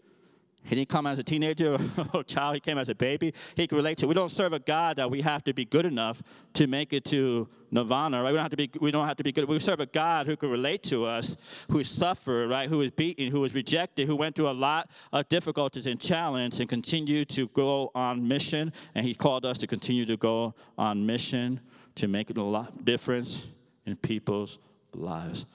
[0.65, 1.77] he didn't come as a teenager
[2.15, 3.35] or child, he came as a baby.
[3.57, 4.07] He can relate to.
[4.07, 6.23] We don't serve a God that we have to be good enough
[6.55, 8.31] to make it to nirvana, right?
[8.31, 9.49] We don't have to be, we don't have to be good.
[9.49, 12.69] We serve a God who can relate to us, who suffered, right?
[12.69, 16.61] Who was beaten, who was rejected, who went through a lot of difficulties and challenge
[16.61, 18.73] and continued to go on mission.
[18.95, 21.61] And he called us to continue to go on mission
[21.97, 23.49] to make a lot difference
[23.87, 24.59] in people's
[24.95, 25.47] lives.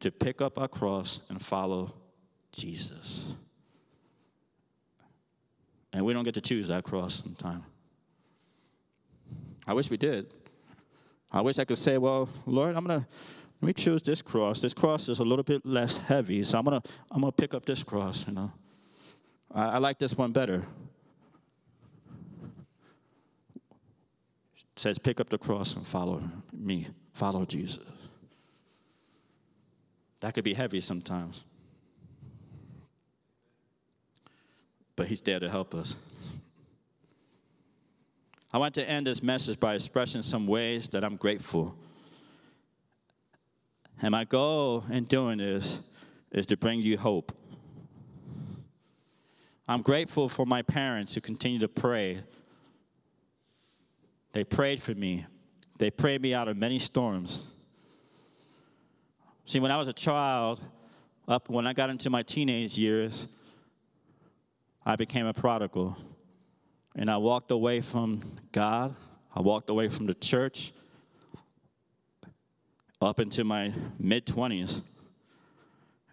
[0.00, 1.94] To pick up our cross and follow
[2.52, 3.34] Jesus.
[5.92, 7.64] And we don't get to choose that cross sometimes.
[9.66, 10.34] I wish we did.
[11.32, 13.06] I wish I could say, well, Lord, I'm going to
[13.64, 14.60] let me choose this cross.
[14.60, 17.64] This cross is a little bit less heavy, so I'm gonna I'm gonna pick up
[17.64, 18.26] this cross.
[18.28, 18.52] You know,
[19.54, 20.66] I like this one better.
[24.76, 26.88] Says, pick up the cross and follow me.
[27.12, 27.84] Follow Jesus.
[30.20, 31.44] That could be heavy sometimes.
[34.96, 35.96] but He's there to help us.
[38.52, 41.74] I want to end this message by expressing some ways that I'm grateful.
[44.00, 45.80] And my goal in doing this
[46.30, 47.32] is to bring you hope.
[49.66, 52.20] I'm grateful for my parents who continue to pray.
[54.34, 55.24] They prayed for me,
[55.78, 57.46] they prayed me out of many storms.
[59.46, 60.60] See, when I was a child,
[61.28, 63.28] up when I got into my teenage years,
[64.84, 65.96] I became a prodigal.
[66.96, 68.94] And I walked away from God.
[69.34, 70.72] I walked away from the church
[73.00, 74.82] up into my mid 20s.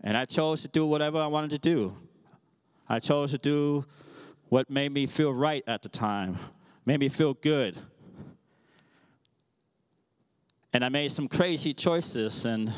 [0.04, 1.94] And I chose to do whatever I wanted to do.
[2.88, 3.86] I chose to do
[4.50, 6.38] what made me feel right at the time,
[6.86, 7.78] made me feel good.
[10.74, 12.72] And I made some crazy choices and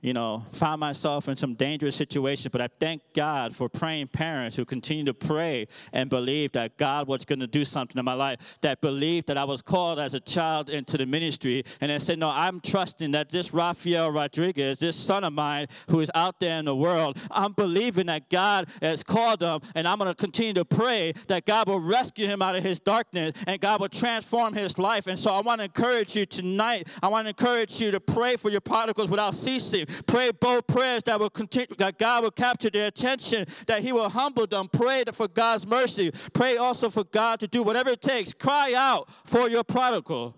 [0.00, 4.56] you know, found myself in some dangerous situations, but I thank God for praying parents
[4.56, 8.14] who continue to pray and believe that God was going to do something in my
[8.14, 12.00] life, that believed that I was called as a child into the ministry, and then
[12.00, 16.40] said, No, I'm trusting that this Rafael Rodriguez, this son of mine who is out
[16.40, 20.14] there in the world, I'm believing that God has called him, and I'm going to
[20.14, 23.88] continue to pray that God will rescue him out of his darkness and God will
[23.88, 25.06] transform his life.
[25.06, 28.36] And so I want to encourage you tonight, I want to encourage you to pray
[28.36, 29.86] for your prodigals without ceasing.
[30.06, 34.08] Pray bold prayers that will continue, that God will capture their attention, that He will
[34.08, 34.68] humble them.
[34.68, 36.12] Pray for God's mercy.
[36.32, 38.32] Pray also for God to do whatever it takes.
[38.32, 40.36] Cry out for your prodigal.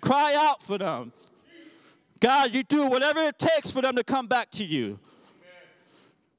[0.00, 1.12] Cry out for them.
[2.20, 4.98] God, you do whatever it takes for them to come back to you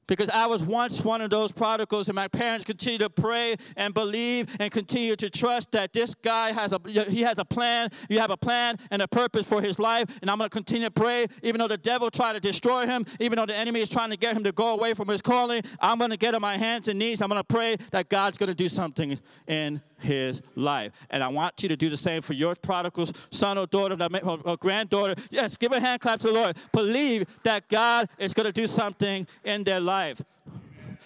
[0.06, 3.92] because I was once one of those prodigals, and my parents continue to pray and
[3.92, 7.90] believe and continue to trust that this guy has a he has a plan.
[8.08, 10.86] You have a plan and a purpose for his life, and I'm going to continue
[10.86, 13.88] to pray, even though the devil tried to destroy him, even though the enemy is
[13.88, 15.62] trying to get him to go away from his calling.
[15.80, 17.20] I'm going to get on my hands and knees.
[17.22, 20.92] I'm going to pray that God's going to do something in his life.
[21.10, 24.56] And I want you to do the same for your prodigals, son or daughter, or
[24.56, 25.14] granddaughter.
[25.30, 26.56] Yes, give a hand clap to the Lord.
[26.72, 30.22] Believe that God is going to do something in their life.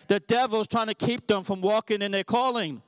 [0.09, 2.83] The devil's trying to keep them from walking in their calling.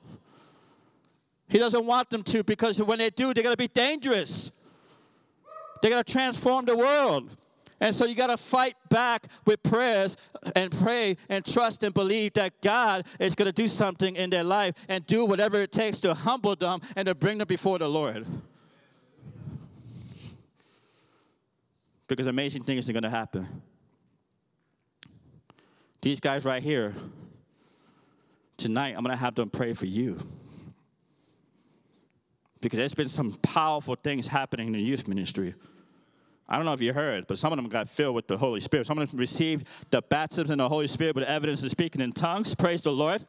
[1.48, 4.50] He doesn't want them to because when they do, they're going to be dangerous.
[5.80, 7.36] They're going to transform the world.
[7.82, 10.16] And so you got to fight back with prayers
[10.54, 14.44] and pray and trust and believe that God is going to do something in their
[14.44, 17.88] life and do whatever it takes to humble them and to bring them before the
[17.88, 18.24] Lord.
[22.06, 23.48] Because amazing things are going to happen.
[26.02, 26.94] These guys right here,
[28.56, 30.18] tonight I'm going to have them pray for you.
[32.60, 35.54] Because there's been some powerful things happening in the youth ministry.
[36.48, 38.60] I don't know if you heard, but some of them got filled with the Holy
[38.60, 38.86] Spirit.
[38.86, 42.12] Some of them received the baptism in the Holy Spirit with evidence of speaking in
[42.12, 42.54] tongues.
[42.54, 43.24] Praise the Lord.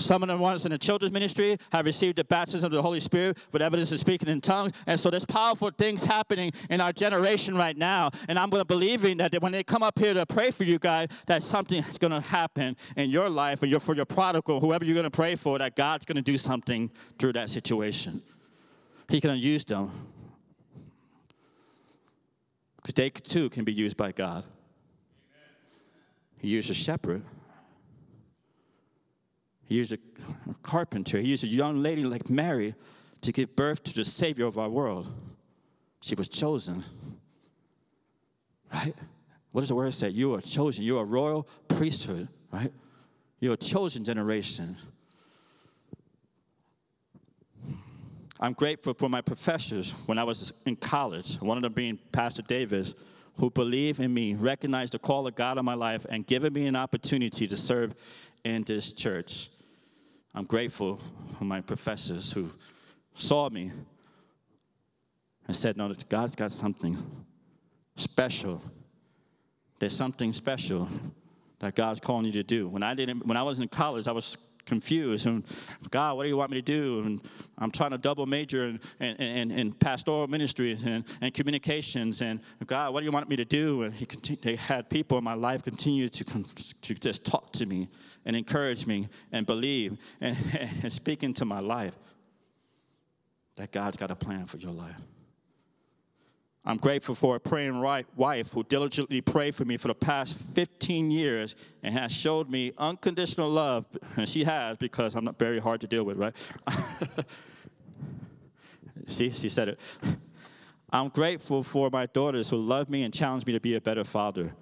[0.00, 3.00] Some of the ones in the children's ministry have received the baptism of the Holy
[3.00, 4.82] Spirit with evidence of speaking in tongues.
[4.86, 8.10] And so there's powerful things happening in our generation right now.
[8.28, 10.78] And I'm going to believing that when they come up here to pray for you
[10.78, 14.84] guys, that something is going to happen in your life or for your prodigal, whoever
[14.84, 18.22] you're going to pray for, that God's going to do something through that situation.
[19.08, 19.90] Going to use them
[22.90, 24.46] because they too can be used by God.
[26.40, 27.22] He used a shepherd.
[29.66, 29.98] He used a,
[30.62, 31.20] carpenter.
[31.20, 32.74] He used a young lady like Mary
[33.20, 35.12] to give birth to the Savior of our world.
[36.00, 36.82] She was chosen.
[38.72, 38.94] Right?
[39.52, 40.08] What does the word say?
[40.08, 40.84] You are chosen.
[40.84, 42.72] You're a royal priesthood, right?
[43.38, 44.76] You're a chosen generation.
[48.42, 52.40] I'm grateful for my professors when I was in college, one of them being Pastor
[52.40, 52.94] Davis,
[53.36, 56.66] who believed in me, recognized the call of God on my life, and given me
[56.66, 57.94] an opportunity to serve
[58.44, 59.50] in this church.
[60.34, 60.98] I'm grateful
[61.36, 62.48] for my professors who
[63.14, 63.72] saw me
[65.46, 66.96] and said, No, God's got something
[67.96, 68.62] special.
[69.78, 70.88] There's something special
[71.58, 72.68] that God's calling you to do.
[72.68, 74.38] When I didn't, when I was in college, I was
[74.70, 75.26] confused.
[75.26, 75.44] And
[75.90, 77.02] God, what do you want me to do?
[77.04, 77.20] And
[77.58, 82.22] I'm trying to double major in, in, in, in pastoral ministries and, and communications.
[82.22, 83.82] And God, what do you want me to do?
[83.82, 86.24] And he continued, they had people in my life continue to,
[86.82, 87.88] to just talk to me
[88.24, 90.36] and encourage me and believe and,
[90.82, 91.96] and speak into my life
[93.56, 94.96] that God's got a plan for your life.
[96.64, 101.10] I'm grateful for a praying wife who diligently prayed for me for the past 15
[101.10, 103.86] years and has showed me unconditional love.
[104.16, 106.36] And she has because I'm not very hard to deal with, right?
[109.06, 109.80] See, she said it.
[110.92, 114.04] I'm grateful for my daughters who love me and challenge me to be a better
[114.04, 114.54] father.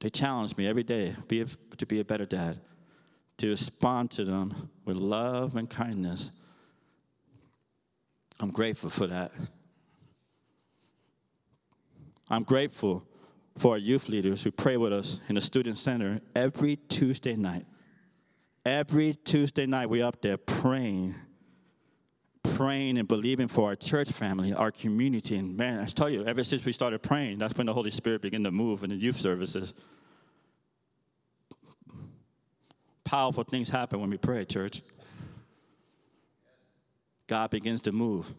[0.00, 2.58] They challenge me every day to be a better dad,
[3.36, 6.32] to respond to them with love and kindness
[8.40, 9.32] I'm grateful for that.
[12.30, 13.04] I'm grateful
[13.58, 17.66] for our youth leaders who pray with us in the student center every Tuesday night.
[18.64, 21.14] Every Tuesday night, we're up there praying,
[22.42, 25.36] praying and believing for our church family, our community.
[25.36, 28.22] And man, I tell you, ever since we started praying, that's when the Holy Spirit
[28.22, 29.74] began to move in the youth services.
[33.02, 34.82] Powerful things happen when we pray, church.
[37.30, 38.34] God begins to move.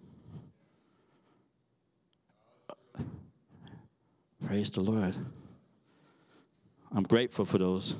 [4.45, 5.15] Praise the Lord.
[6.93, 7.95] I'm grateful for those.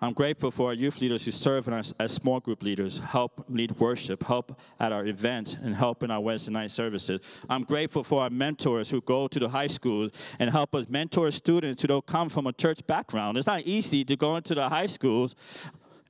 [0.00, 3.78] I'm grateful for our youth leaders who serve us as small group leaders, help lead
[3.78, 7.40] worship, help at our events, and help in our Wednesday night services.
[7.48, 11.30] I'm grateful for our mentors who go to the high schools and help us mentor
[11.30, 13.38] students who don't come from a church background.
[13.38, 15.36] It's not easy to go into the high schools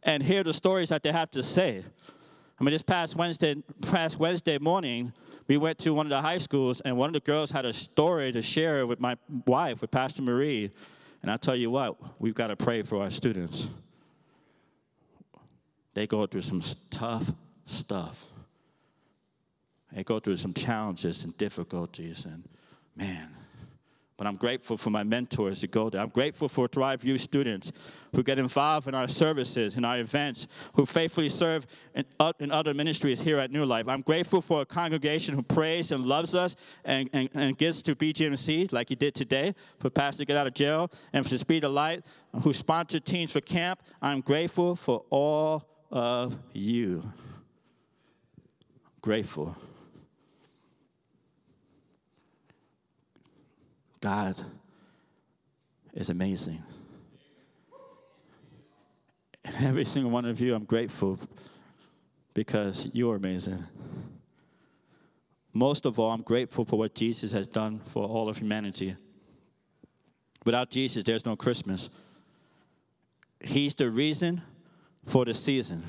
[0.02, 1.82] and hear the stories that they have to say.
[2.58, 3.56] I mean, this past Wednesday,
[3.90, 5.12] past Wednesday morning,
[5.46, 7.72] we went to one of the high schools, and one of the girls had a
[7.72, 9.16] story to share with my
[9.46, 10.70] wife, with Pastor Marie.
[11.22, 13.68] And I tell you what, we've got to pray for our students.
[15.94, 17.30] They go through some tough
[17.66, 18.26] stuff.
[19.92, 22.44] They go through some challenges and difficulties, and
[22.96, 23.30] man,
[24.16, 26.00] but I'm grateful for my mentors to go there.
[26.00, 27.72] I'm grateful for Thrive Youth students
[28.14, 32.50] who get involved in our services, in our events, who faithfully serve in, uh, in
[32.50, 33.88] other ministries here at New Life.
[33.88, 37.94] I'm grateful for a congregation who prays and loves us and, and, and gives to
[37.94, 41.38] BGMC like you did today for Pastor to get out of jail and for the
[41.38, 42.06] Speed the Light
[42.42, 43.82] who sponsored Teens for Camp.
[44.00, 47.02] I'm grateful for all of you.
[49.02, 49.56] Grateful.
[54.06, 54.40] God
[55.92, 56.62] is amazing.
[59.60, 61.18] Every single one of you, I'm grateful
[62.32, 63.64] because you're amazing.
[65.52, 68.94] Most of all, I'm grateful for what Jesus has done for all of humanity.
[70.44, 71.90] Without Jesus, there's no Christmas.
[73.40, 74.40] He's the reason
[75.04, 75.82] for the season.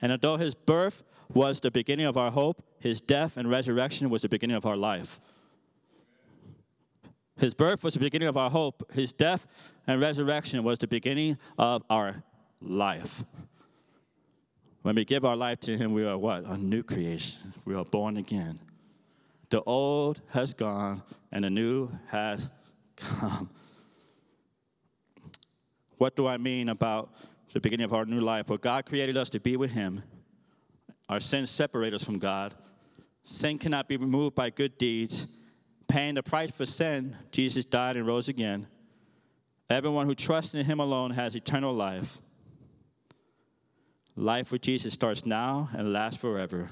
[0.00, 1.02] And although his birth
[1.34, 4.76] was the beginning of our hope, his death and resurrection was the beginning of our
[4.76, 5.20] life.
[7.38, 8.90] His birth was the beginning of our hope.
[8.92, 9.46] His death
[9.86, 12.22] and resurrection was the beginning of our
[12.60, 13.24] life.
[14.82, 16.44] When we give our life to Him, we are what?
[16.44, 17.52] A new creation.
[17.64, 18.58] We are born again.
[19.50, 22.48] The old has gone and the new has
[22.96, 23.50] come.
[25.98, 27.14] What do I mean about
[27.52, 28.48] the beginning of our new life?
[28.48, 30.02] Well, God created us to be with Him.
[31.08, 32.54] Our sins separate us from God.
[33.24, 35.35] Sin cannot be removed by good deeds
[35.88, 38.66] Paying the price for sin, Jesus died and rose again.
[39.70, 42.18] Everyone who trusts in him alone has eternal life.
[44.16, 46.70] Life with Jesus starts now and lasts forever.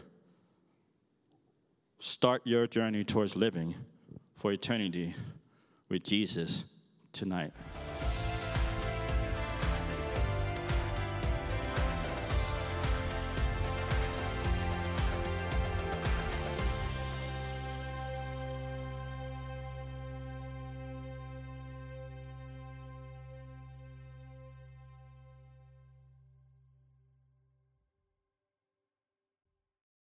[1.98, 3.74] Start your journey towards living
[4.36, 5.14] for eternity
[5.88, 6.72] with Jesus
[7.12, 7.52] tonight.